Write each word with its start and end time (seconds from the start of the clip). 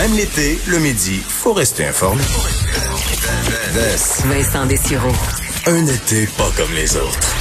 Même 0.00 0.14
l'été, 0.16 0.60
le 0.68 0.78
midi, 0.78 1.20
faut 1.26 1.52
rester 1.52 1.84
informé. 1.84 2.22
Vincent 4.26 4.64
Dessureau. 4.66 5.10
Un 5.66 5.86
été 5.88 6.28
pas 6.38 6.48
comme 6.56 6.72
les 6.72 6.96
autres. 6.96 7.34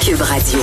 Cube 0.00 0.20
Radio. 0.20 0.60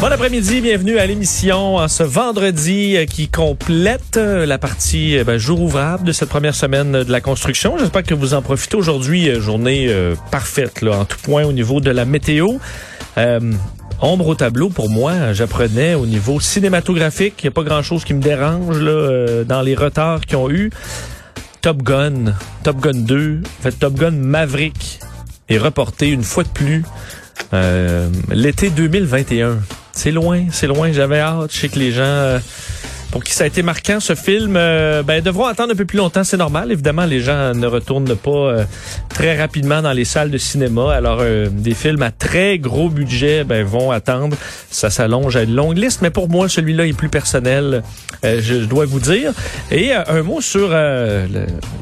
Bon 0.00 0.06
après-midi, 0.06 0.60
bienvenue 0.60 0.98
à 0.98 1.06
l'émission 1.06 1.74
en 1.78 1.88
ce 1.88 2.04
vendredi 2.04 2.96
euh, 2.96 3.04
qui 3.04 3.26
complète 3.26 4.16
euh, 4.16 4.46
la 4.46 4.58
partie 4.58 5.18
euh, 5.18 5.24
ben, 5.24 5.36
jour 5.36 5.60
ouvrable 5.60 6.04
de 6.04 6.12
cette 6.12 6.28
première 6.28 6.54
semaine 6.54 7.02
de 7.02 7.10
la 7.10 7.20
construction. 7.20 7.78
J'espère 7.78 8.04
que 8.04 8.14
vous 8.14 8.34
en 8.34 8.42
profitez 8.42 8.76
aujourd'hui, 8.76 9.28
journée 9.40 9.92
parfaite 10.30 10.82
là, 10.82 11.00
en 11.00 11.04
tout 11.04 11.18
point 11.24 11.42
au 11.42 11.52
niveau 11.52 11.80
de 11.80 11.90
la 11.90 12.04
météo. 12.04 12.58
Ombre 14.02 14.28
au 14.28 14.34
tableau 14.34 14.68
pour 14.70 14.90
moi, 14.90 15.32
j'apprenais 15.32 15.94
au 15.94 16.06
niveau 16.06 16.40
cinématographique, 16.40 17.34
il 17.42 17.46
n'y 17.46 17.48
a 17.48 17.52
pas 17.52 17.62
grand-chose 17.62 18.04
qui 18.04 18.14
me 18.14 18.22
dérange 18.22 18.78
là, 18.80 19.44
dans 19.44 19.62
les 19.62 19.74
retards 19.74 20.20
qu'ils 20.20 20.36
ont 20.36 20.50
eu. 20.50 20.70
Top 21.60 21.82
Gun, 21.82 22.34
Top 22.62 22.80
Gun 22.80 22.94
2, 22.94 23.40
en 23.44 23.62
fait 23.62 23.72
Top 23.72 23.94
Gun 23.94 24.12
Maverick 24.12 25.00
est 25.48 25.58
reporté 25.58 26.08
une 26.08 26.22
fois 26.22 26.44
de 26.44 26.48
plus 26.48 26.84
l'été 28.32 28.70
2021. 28.70 29.58
C'est 29.92 30.12
loin, 30.12 30.46
c'est 30.50 30.66
loin. 30.66 30.92
J'avais 30.92 31.20
hâte. 31.20 31.52
Je 31.52 31.58
sais 31.58 31.68
que 31.68 31.78
les 31.78 31.92
gens 31.92 32.02
euh, 32.02 32.38
pour 33.10 33.24
qui 33.24 33.34
ça 33.34 33.44
a 33.44 33.46
été 33.46 33.62
marquant 33.62 34.00
ce 34.00 34.14
film, 34.14 34.54
euh, 34.56 35.02
ben 35.02 35.22
devront 35.22 35.46
attendre 35.46 35.72
un 35.72 35.76
peu 35.76 35.84
plus 35.84 35.98
longtemps. 35.98 36.24
C'est 36.24 36.36
normal. 36.36 36.70
Évidemment, 36.70 37.04
les 37.04 37.20
gens 37.20 37.54
ne 37.54 37.66
retournent 37.66 38.14
pas 38.16 38.30
euh, 38.30 38.64
très 39.08 39.38
rapidement 39.38 39.82
dans 39.82 39.92
les 39.92 40.04
salles 40.04 40.30
de 40.30 40.38
cinéma. 40.38 40.94
Alors, 40.94 41.22
des 41.50 41.74
films 41.74 42.02
à 42.02 42.10
très 42.10 42.58
gros 42.58 42.88
budget 42.88 43.44
ben, 43.44 43.64
vont 43.64 43.90
attendre. 43.90 44.36
Ça 44.70 44.90
s'allonge 44.90 45.36
à 45.36 45.42
une 45.42 45.54
longue 45.54 45.76
liste. 45.76 46.02
Mais 46.02 46.10
pour 46.10 46.28
moi, 46.28 46.48
celui-là 46.48 46.86
est 46.86 46.92
plus 46.92 47.08
personnel, 47.08 47.82
je, 48.22 48.64
dois 48.64 48.86
vous 48.86 49.00
dire. 49.00 49.32
Et 49.70 49.92
un 49.92 50.22
mot 50.22 50.40
sur 50.40 50.70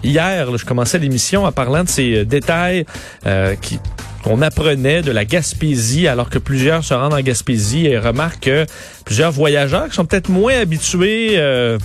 hier. 0.03 0.57
je 0.57 0.65
commençais 0.65 0.99
l'émission 0.99 1.45
en 1.45 1.53
parlant 1.53 1.85
de 1.85 1.89
ces 1.89 2.25
détails 2.25 2.87
qui 3.61 3.79
on 4.27 4.43
apprenait 4.43 5.03
de 5.03 5.11
la 5.11 5.25
Gaspésie 5.25 6.09
alors 6.09 6.31
que 6.31 6.39
plusieurs 6.39 6.85
se 6.85 6.95
rendent 6.95 7.15
en 7.15 7.21
Gaspésie 7.21 7.87
et 7.87 7.99
remarquent 7.99 8.41
que 8.41 8.67
plusieurs 9.05 9.33
voyageurs 9.33 9.89
qui 9.89 9.95
sont 9.95 10.05
peut-être 10.05 10.29
moins 10.29 10.59
habitués 10.59 11.35
euh, 11.37 11.79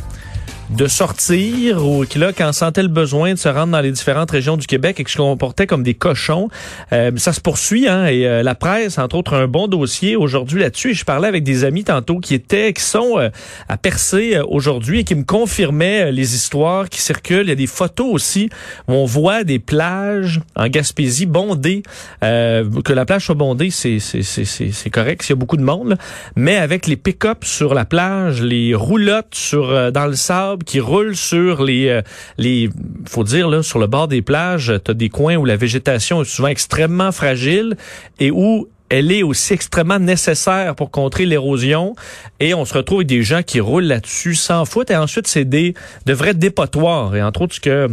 de 0.76 0.88
sortir 0.88 1.86
ou 1.86 2.04
qui 2.04 2.18
là 2.18 2.34
quand 2.34 2.52
sentait 2.52 2.82
le 2.82 2.88
besoin 2.88 3.34
de 3.34 3.38
se 3.38 3.48
rendre 3.48 3.74
dans 3.74 3.82
les 3.82 3.92
différentes 3.92 4.32
régions 4.32 4.58
du 4.58 4.66
Québec 4.66 5.00
et 5.00 5.04
qui 5.04 5.12
se 5.12 5.18
comportaient 5.18 5.68
comme 5.68 5.84
des 5.84 5.94
cochons. 5.94 6.50
Euh, 6.92 7.12
ça 7.18 7.32
se 7.32 7.42
poursuit 7.42 7.88
hein 7.88 8.08
et 8.08 8.26
euh, 8.26 8.42
la 8.42 8.56
presse 8.56 8.98
entre 8.98 9.18
autres 9.18 9.36
un 9.36 9.48
bon 9.48 9.68
dossier 9.68 10.16
aujourd'hui 10.16 10.62
là-dessus 10.62 10.92
et 10.92 10.94
je 10.96 11.06
parlais 11.06 11.28
avec 11.28 11.44
des 11.44 11.64
amis 11.64 11.84
tantôt 11.84 12.20
qui 12.20 12.34
étaient 12.34 12.74
qui 12.74 12.82
sont 12.82 13.20
euh, 13.20 13.30
à 13.70 13.78
percer 13.78 14.40
aujourd'hui 14.48 15.00
et 15.00 15.04
qui 15.04 15.14
me 15.14 15.24
confirmaient 15.24 16.12
les 16.12 16.34
histoires 16.34 16.90
qui 16.90 17.02
circulent, 17.02 17.44
il 17.44 17.50
y 17.50 17.52
a 17.52 17.56
des 17.56 17.68
photos 17.68 18.08
aussi 18.12 18.50
où 18.88 18.94
on 18.94 19.06
voit 19.06 19.44
des 19.44 19.60
plages 19.60 20.42
en 20.56 20.68
Gaspésie 20.68 21.28
bondées 21.28 21.84
que 22.22 22.94
la 22.94 23.06
plage 23.06 23.26
soit 23.26 23.36
bondée 23.36 23.70
c'est 23.70 24.00
c'est 24.00 24.24
c'est 24.24 24.46
c'est 24.46 24.90
correct, 24.90 25.24
il 25.28 25.30
y 25.30 25.34
a 25.34 25.36
beaucoup 25.36 25.58
de 25.58 25.64
monde 25.64 25.98
mais 26.36 26.58
avec 26.58 26.88
les 26.88 26.96
pick-up 26.96 27.46
sur 27.46 27.76
la 27.76 27.86
plage, 27.86 28.42
les 28.42 28.74
roulottes 28.74 29.36
sur 29.36 29.92
dans 29.92 30.08
le 30.08 30.16
sable 30.16 30.63
qui 30.64 30.80
roule 30.80 31.16
sur 31.16 31.64
les, 31.64 31.90
euh, 31.90 32.02
les, 32.38 32.70
faut 33.08 33.24
dire 33.24 33.50
là, 33.50 33.64
sur 33.64 33.80
le 33.80 33.88
bord 33.88 34.08
des 34.08 34.22
plages, 34.22 34.74
tu 34.84 34.92
as 34.92 34.94
des 34.94 35.10
coins 35.10 35.36
où 35.36 35.46
la 35.46 35.56
végétation 35.56 36.22
est 36.22 36.26
souvent 36.26 36.48
extrêmement 36.48 37.12
fragile 37.12 37.76
et 38.20 38.32
où 38.32 38.68
elle 38.90 39.12
est 39.12 39.24
aussi 39.24 39.54
extrêmement 39.54 40.00
nécessaire 40.00 40.76
pour 40.76 40.92
contrer 40.92 41.26
l'érosion. 41.26 41.96
Et 42.40 42.54
on 42.54 42.64
se 42.64 42.76
retrouve 42.76 43.00
avec 43.00 43.08
des 43.08 43.24
gens 43.24 43.42
qui 43.42 43.60
roulent 43.60 43.86
là-dessus 43.86 44.36
sans 44.36 44.66
faute 44.66 44.92
et 44.92 44.96
ensuite 44.96 45.28
c'est 45.28 45.46
des 45.46 45.74
de 46.06 46.14
vrais 46.14 46.36
dépotoirs. 46.36 47.16
Et 47.16 47.24
entre 47.24 47.42
autres 47.42 47.56
ce 47.56 47.60
que 47.60 47.88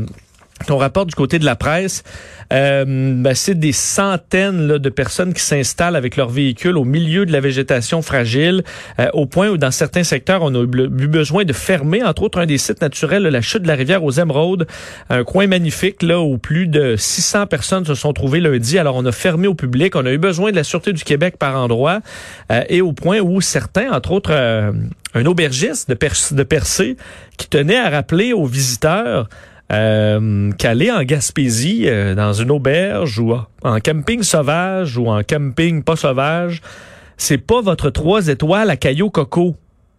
ton 0.66 0.76
rapport 0.76 1.06
du 1.06 1.15
côté 1.15 1.38
de 1.38 1.44
la 1.44 1.56
presse, 1.56 2.03
euh, 2.53 2.84
ben, 2.87 3.34
c'est 3.34 3.59
des 3.59 3.72
centaines 3.72 4.78
de 4.78 4.88
personnes 4.88 5.32
qui 5.32 5.41
s'installent 5.41 5.97
avec 5.97 6.16
leurs 6.16 6.28
véhicules 6.28 6.76
au 6.76 6.84
milieu 6.84 7.26
de 7.26 7.32
la 7.32 7.41
végétation 7.41 8.03
fragile, 8.03 8.62
euh, 8.98 9.09
au 9.12 9.26
point 9.26 9.48
où 9.48 9.56
dans 9.56 9.71
certains 9.71 10.03
secteurs, 10.03 10.43
on 10.43 10.54
a 10.54 10.62
eu 10.62 10.66
besoin 11.06 11.44
de 11.44 11.53
fermer, 11.53 12.03
entre 12.03 12.22
autres, 12.22 12.41
un 12.41 12.47
des 12.47 12.59
sites 12.59 12.81
naturels, 12.81 13.22
la 13.22 13.41
chute 13.41 13.62
de 13.62 13.69
la 13.69 13.75
rivière 13.75 14.04
aux 14.04 14.10
Émeraudes, 14.10 14.66
un 15.09 15.25
coin 15.25 15.47
magnifique 15.47 16.03
là 16.03 16.21
où 16.21 16.38
plus 16.38 16.66
de 16.66 16.97
600 16.97 17.47
personnes 17.47 17.84
se 17.84 17.94
sont 17.94 18.12
trouvées 18.12 18.41
lundi. 18.41 18.78
Alors, 18.78 18.97
on 18.97 19.04
a 19.06 19.12
fermé 19.12 19.47
au 19.47 19.54
public, 19.54 19.97
on 19.97 20.04
a 20.06 20.12
eu 20.12 20.19
besoin 20.19 20.50
de 20.50 20.56
la 20.56 20.65
Sûreté 20.65 20.92
du 20.92 21.04
Québec 21.04 21.37
par 21.38 21.56
endroit, 21.56 22.00
euh, 22.50 22.62
et 22.69 22.81
au 22.81 22.92
point 22.92 23.21
où 23.21 23.41
certains, 23.41 23.91
entre 23.92 24.12
autres, 24.12 24.32
un 24.32 25.27
aubergiste 25.27 25.88
de, 25.91 25.97
de 26.34 26.42
Percé, 26.42 26.97
qui 27.37 27.48
tenait 27.48 27.78
à 27.78 27.91
rappeler 27.91 28.32
aux 28.32 28.47
visiteurs 28.47 29.28
euh, 29.70 30.50
qu'aller 30.53 30.91
en 30.91 31.03
Gaspésie, 31.03 31.84
euh, 31.86 32.14
dans 32.14 32.32
une 32.32 32.50
auberge 32.50 33.19
ou 33.19 33.34
en 33.62 33.81
camping 33.81 34.22
sauvage 34.22 34.97
ou 34.97 35.08
en 35.08 35.22
camping 35.22 35.82
pas 35.82 35.97
sauvage, 35.97 36.60
c'est 37.16 37.38
pas 37.38 37.60
votre 37.60 37.91
trois 37.91 38.28
étoiles 38.28 38.70
à 38.70 38.76
Caillou 38.76 39.10
Coco. 39.10 39.56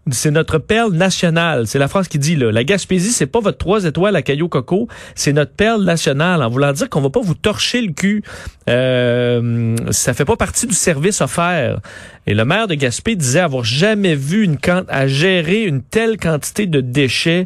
C'est 0.09 0.31
notre 0.31 0.57
perle 0.57 0.93
nationale. 0.93 1.67
C'est 1.67 1.77
la 1.77 1.87
phrase 1.87 2.07
qui 2.07 2.17
dit 2.17 2.35
là. 2.35 2.51
La 2.51 2.63
Gaspésie, 2.63 3.11
c'est 3.11 3.27
pas 3.27 3.39
votre 3.39 3.59
trois 3.59 3.85
étoiles 3.85 4.15
à 4.15 4.23
Caillou 4.23 4.49
Coco, 4.49 4.87
c'est 5.13 5.31
notre 5.31 5.53
perle 5.53 5.83
nationale. 5.83 6.41
En 6.41 6.49
voulant 6.49 6.73
dire 6.73 6.89
qu'on 6.89 7.01
va 7.01 7.11
pas 7.11 7.21
vous 7.21 7.35
torcher 7.35 7.81
le 7.81 7.93
cul. 7.93 8.23
Euh, 8.67 9.75
ça 9.91 10.15
fait 10.15 10.25
pas 10.25 10.35
partie 10.35 10.65
du 10.65 10.73
service 10.73 11.21
offert. 11.21 11.79
Et 12.27 12.33
le 12.33 12.45
maire 12.45 12.67
de 12.67 12.75
Gaspé 12.75 13.15
disait 13.15 13.39
avoir 13.39 13.63
jamais 13.63 14.15
vu 14.15 14.43
une 14.43 14.57
à 14.89 15.07
gérer 15.07 15.63
une 15.63 15.81
telle 15.81 16.17
quantité 16.17 16.67
de 16.67 16.79
déchets 16.79 17.45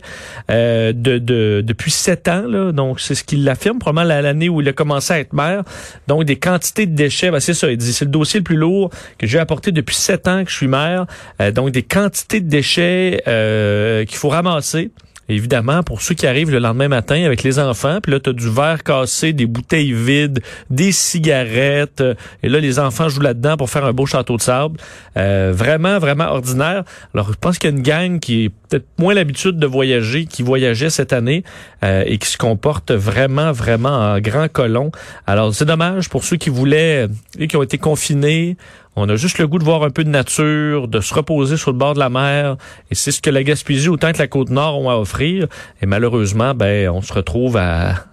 euh, 0.51 0.91
de, 0.93 1.17
de, 1.17 1.63
depuis 1.65 1.91
sept 1.91 2.27
ans. 2.27 2.43
Là. 2.47 2.71
Donc, 2.71 2.99
c'est 2.99 3.15
ce 3.15 3.23
qu'il 3.23 3.47
affirme, 3.47 3.79
probablement 3.79 4.21
l'année 4.21 4.49
où 4.49 4.61
il 4.61 4.67
a 4.67 4.73
commencé 4.73 5.13
à 5.13 5.19
être 5.19 5.33
maire. 5.33 5.63
Donc, 6.07 6.25
des 6.25 6.35
quantités 6.35 6.85
de 6.85 6.95
déchets, 6.95 7.31
ben, 7.31 7.39
c'est 7.39 7.53
ça, 7.53 7.71
il 7.71 7.77
dit, 7.77 7.93
c'est 7.93 8.05
le 8.05 8.11
dossier 8.11 8.39
le 8.41 8.43
plus 8.43 8.57
lourd 8.57 8.89
que 9.17 9.27
j'ai 9.27 9.39
apporté 9.39 9.71
depuis 9.71 9.95
sept 9.95 10.27
ans 10.27 10.43
que 10.43 10.51
je 10.51 10.55
suis 10.55 10.67
maire. 10.67 11.05
Euh, 11.41 11.51
donc, 11.51 11.71
des 11.71 11.83
quantités 11.83 12.41
de 12.41 12.49
déchets 12.49 13.23
euh, 13.27 14.03
qu'il 14.05 14.17
faut 14.17 14.29
ramasser. 14.29 14.91
Évidemment, 15.27 15.81
pour 15.81 16.03
ceux 16.03 16.13
qui 16.13 16.27
arrivent 16.27 16.51
le 16.51 16.59
lendemain 16.59 16.87
matin 16.87 17.23
avec 17.25 17.41
les 17.41 17.57
enfants, 17.57 17.99
puis 18.01 18.11
là, 18.11 18.19
tu 18.19 18.29
as 18.29 18.33
du 18.33 18.47
verre 18.47 18.83
cassé, 18.83 19.33
des 19.33 19.47
bouteilles 19.47 19.93
vides, 19.93 20.41
des 20.69 20.91
cigarettes, 20.91 22.01
euh, 22.01 22.13
et 22.43 22.49
là, 22.49 22.59
les 22.59 22.77
enfants 22.77 23.09
jouent 23.09 23.21
là-dedans 23.21 23.57
pour 23.57 23.71
faire 23.71 23.85
un 23.85 23.93
beau 23.93 24.05
château 24.05 24.37
de 24.37 24.41
sable. 24.41 24.77
Euh, 25.17 25.51
vraiment, 25.55 25.97
vraiment 25.97 26.25
ordinaire. 26.25 26.83
Alors, 27.13 27.31
je 27.31 27.37
pense 27.39 27.57
qu'il 27.57 27.71
y 27.71 27.73
a 27.73 27.75
une 27.75 27.81
gang 27.81 28.19
qui 28.19 28.45
est 28.45 28.49
peut-être 28.49 28.85
moins 28.99 29.15
l'habitude 29.15 29.57
de 29.57 29.65
voyager, 29.65 30.25
qui 30.25 30.43
voyageait 30.43 30.91
cette 30.91 31.11
année 31.11 31.43
euh, 31.83 32.03
et 32.05 32.19
qui 32.19 32.29
se 32.29 32.37
comporte 32.37 32.91
vraiment, 32.91 33.51
vraiment 33.51 34.13
en 34.13 34.19
grand 34.19 34.47
colon. 34.47 34.91
Alors, 35.25 35.55
c'est 35.55 35.65
dommage 35.65 36.07
pour 36.09 36.23
ceux 36.23 36.37
qui 36.37 36.51
voulaient, 36.51 37.07
et 37.39 37.47
qui 37.47 37.57
ont 37.57 37.63
été 37.63 37.79
confinés, 37.79 38.57
on 38.95 39.09
a 39.09 39.15
juste 39.15 39.39
le 39.39 39.47
goût 39.47 39.59
de 39.59 39.63
voir 39.63 39.83
un 39.83 39.89
peu 39.89 40.03
de 40.03 40.09
nature, 40.09 40.87
de 40.87 41.01
se 41.01 41.13
reposer 41.13 41.57
sur 41.57 41.71
le 41.71 41.77
bord 41.77 41.93
de 41.93 41.99
la 41.99 42.09
mer. 42.09 42.55
Et 42.91 42.95
c'est 42.95 43.11
ce 43.11 43.21
que 43.21 43.29
la 43.29 43.43
Gaspésie, 43.43 43.89
autant 43.89 44.11
que 44.13 44.19
la 44.19 44.27
Côte-Nord 44.27 44.79
ont 44.79 44.89
à 44.89 44.95
offrir. 44.95 45.47
Et 45.81 45.85
malheureusement, 45.85 46.53
ben, 46.53 46.89
on 46.89 47.01
se 47.01 47.13
retrouve 47.13 47.57
à, 47.57 48.05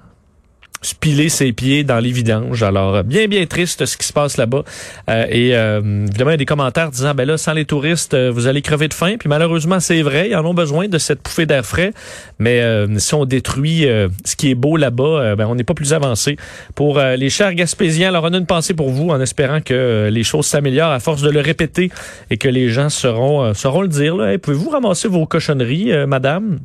se 0.83 0.95
piler 0.95 1.29
ses 1.29 1.53
pieds 1.53 1.85
dans 1.85 1.99
les 1.99 2.11
vidanges. 2.11 2.63
Alors, 2.63 3.05
bien, 3.05 3.29
bien 3.29 3.47
triste 3.47 3.87
ce 3.87 3.97
qui 3.97 4.07
se 4.07 4.13
passe 4.13 4.37
là-bas. 4.37 4.65
Euh, 5.09 5.27
et 5.31 5.57
euh, 5.57 5.81
évidemment, 6.07 6.31
il 6.31 6.35
y 6.35 6.35
a 6.35 6.39
des 6.39 6.45
commentaires 6.45 6.91
disant, 6.91 7.15
ben 7.15 7.27
là, 7.27 7.39
sans 7.39 7.53
les 7.53 7.65
touristes, 7.65 8.15
euh, 8.15 8.31
vous 8.31 8.47
allez 8.49 8.63
crever 8.63 8.89
de 8.89 8.95
faim. 8.95 9.15
Puis 9.19 9.29
malheureusement, 9.29 9.81
c'est 9.81 10.03
vrai, 10.03 10.31
ils 10.31 10.37
en 10.37 10.45
ont 10.45 10.55
besoin 10.55 10.89
de 10.89 10.99
cette 10.99 11.23
pouffée 11.23 11.47
d'air 11.47 11.65
frais. 11.65 11.93
Mais 12.39 12.61
si 12.99 13.15
on 13.15 13.25
détruit 13.25 13.87
ce 14.25 14.37
qui 14.37 14.51
est 14.51 14.55
beau 14.57 14.77
là-bas, 14.77 15.37
ben, 15.37 15.47
on 15.47 15.55
n'est 15.55 15.65
pas 15.65 15.75
plus 15.75 15.93
avancé. 15.93 16.37
Pour 16.75 16.99
les 16.99 17.31
chers 17.31 17.55
Gaspésiens, 17.55 18.09
alors 18.09 18.25
on 18.25 18.35
a 18.35 18.39
une 18.39 18.47
pensée 18.47 18.75
pour 18.75 18.91
vous 18.91 19.11
en 19.11 19.21
espérant 19.21 19.61
que 19.61 20.09
les 20.11 20.25
choses 20.25 20.47
s'améliorent 20.47 20.91
à 20.91 20.99
force 20.99 21.23
de 21.23 21.31
le 21.31 21.41
répéter 21.41 21.91
et 22.31 22.39
que 22.39 22.49
les 22.49 22.69
gens 22.69 22.89
seront, 22.89 23.55
sauront 23.55 23.83
le 23.83 23.89
dire. 23.89 24.17
Là. 24.17 24.37
Pouvez-vous 24.39 24.71
ramasser 24.71 25.07
vos 25.07 25.25
cochonneries, 25.27 25.93
madame? 26.09 26.59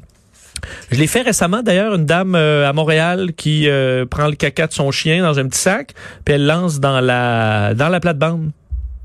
Je 0.91 0.99
l'ai 0.99 1.07
fait 1.07 1.21
récemment 1.21 1.63
d'ailleurs, 1.63 1.95
une 1.95 2.05
dame 2.05 2.35
euh, 2.35 2.67
à 2.67 2.73
Montréal 2.73 3.33
qui 3.35 3.67
euh, 3.67 4.05
prend 4.05 4.27
le 4.27 4.35
caca 4.35 4.67
de 4.67 4.73
son 4.73 4.91
chien 4.91 5.21
dans 5.21 5.39
un 5.39 5.47
petit 5.47 5.59
sac, 5.59 5.93
puis 6.25 6.35
elle 6.35 6.45
lance 6.45 6.79
dans 6.79 6.99
la 6.99 7.73
dans 7.73 7.89
la 7.89 7.99
plate-bande. 7.99 8.51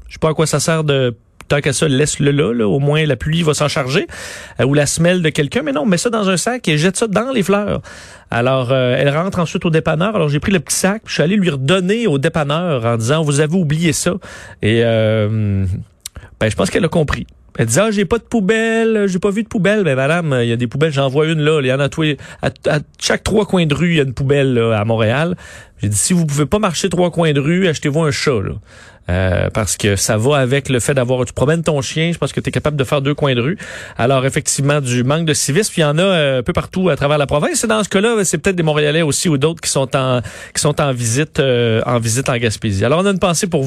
Je 0.09 0.15
sais 0.15 0.19
pas 0.19 0.31
à 0.31 0.35
quoi 0.35 0.47
ça 0.47 0.61
sert 0.61 0.85
de 0.85 1.17
tant 1.49 1.61
qu'à 1.61 1.73
ça, 1.73 1.87
laisse-le 1.87 2.31
là, 2.31 2.67
au 2.67 2.79
moins 2.79 3.05
la 3.05 3.17
pluie 3.17 3.43
va 3.43 3.53
s'en 3.53 3.69
charger, 3.69 4.07
euh, 4.61 4.65
ou 4.65 4.75
la 4.75 4.87
semelle 4.87 5.23
de 5.23 5.29
quelqu'un, 5.29 5.63
mais 5.63 5.73
non, 5.73 5.85
met 5.85 5.99
ça 5.99 6.09
dans 6.09 6.29
un 6.29 6.37
sac 6.37 6.67
et 6.69 6.79
jette 6.79 6.97
ça 6.97 7.07
dans 7.07 7.31
les 7.31 7.43
fleurs. 7.43 7.83
Alors, 8.31 8.73
elle 8.73 9.11
rentre 9.11 9.41
ensuite 9.41 9.67
au 9.67 9.71
dépanneur. 9.71 10.17
Alors, 10.17 10.31
j'ai 10.31 10.41
pris 10.41 10.53
le 10.53 10.61
petit 10.61 10.77
sac, 10.77 11.03
puis 11.05 11.11
je 11.11 11.15
suis 11.15 11.23
allé 11.23 11.37
lui 11.37 11.51
redonner 11.51 12.07
au 12.07 12.17
dépanneur 12.17 12.87
en 12.87 12.97
disant, 12.97 13.23
vous 13.23 13.41
avez 13.41 13.55
oublié 13.55 13.93
ça. 13.93 14.15
Et 14.63 14.81
ben, 14.83 15.69
je 16.51 16.57
pense 16.57 16.71
qu'elle 16.71 16.85
a 16.87 16.89
compris. 16.89 17.27
Elle 17.59 17.67
disait, 17.67 17.81
ah, 17.81 17.91
j'ai 17.91 18.05
pas 18.05 18.19
de 18.19 18.23
poubelle, 18.25 19.07
j'ai 19.07 19.19
pas 19.19 19.31
vu 19.31 19.43
de 19.43 19.49
poubelle. 19.49 19.85
Ben, 19.85 19.97
madame, 19.97 20.39
il 20.43 20.49
y 20.49 20.53
a 20.53 20.57
des 20.57 20.67
poubelles, 20.67 20.93
j'en 20.93 21.09
vois 21.09 21.27
une 21.27 21.41
là. 21.41 21.61
Il 21.61 21.67
y 21.67 21.73
en 21.73 21.81
a 21.81 21.89
tous 21.89 22.17
à, 22.41 22.49
à 22.69 22.79
chaque 22.99 23.23
trois 23.23 23.47
coins 23.47 23.67
de 23.67 23.75
rue, 23.75 23.91
il 23.91 23.97
y 23.97 24.01
a 24.01 24.05
une 24.05 24.15
poubelle 24.15 24.55
là, 24.55 24.79
à 24.79 24.85
Montréal. 24.85 25.37
J'ai 25.83 25.89
dit, 25.89 25.97
si 25.97 26.13
vous 26.13 26.27
pouvez 26.27 26.47
pas 26.47 26.59
marcher 26.59 26.89
trois 26.89 27.11
coins 27.11 27.33
de 27.33 27.41
rue, 27.41 27.67
achetez-vous 27.67 28.03
un 28.03 28.11
chat. 28.13 28.41
Là. 28.41 28.53
Euh, 29.11 29.51
parce 29.51 29.77
que 29.77 29.97
ça 29.97 30.17
va 30.17 30.37
avec 30.37 30.69
le 30.69 30.79
fait 30.79 30.95
d'avoir 30.95 31.25
tu 31.25 31.33
promènes 31.33 31.65
ton 31.65 31.83
chien, 31.83 32.13
je 32.13 32.19
pense 32.19 32.33
que 32.33 32.39
tu 32.39 32.51
es 32.51 32.53
capable 32.53 32.77
de 32.77 32.85
faire 32.85 33.03
deux 33.03 33.15
coins 33.15 33.35
de 33.35 33.41
rue. 33.41 33.59
Alors 33.99 34.25
effectivement 34.25 34.81
du 34.81 35.03
manque 35.03 35.25
de 35.25 35.35
civisme, 35.35 35.73
il 35.77 35.81
y 35.81 35.85
en 35.85 35.99
a 35.99 36.03
euh, 36.03 36.39
un 36.39 36.43
peu 36.45 36.53
partout 36.53 36.89
à 36.89 36.95
travers 36.95 37.19
la 37.19 37.27
province. 37.27 37.65
Et 37.65 37.67
dans 37.67 37.83
ce 37.83 37.89
cas-là, 37.89 38.25
c'est 38.25 38.39
peut-être 38.39 38.55
des 38.55 38.63
Montréalais 38.63 39.03
aussi 39.03 39.29
ou 39.29 39.39
d'autres 39.39 39.61
qui 39.61 39.71
sont 39.71 39.97
en 39.97 40.21
qui 40.55 40.61
sont 40.61 40.81
en 40.81 40.93
visite 40.93 41.41
euh, 41.41 41.83
en 41.85 41.99
visite 41.99 42.29
en 42.29 42.37
Gaspésie. 42.37 42.85
Alors 42.85 43.01
on 43.01 43.07
a 43.07 43.11
une 43.11 43.19
pensée 43.19 43.49
pour 43.49 43.59
vous. 43.59 43.61